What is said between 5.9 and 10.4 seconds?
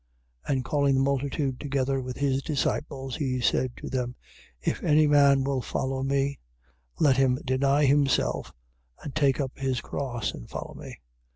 me, let him deny himself and take up his cross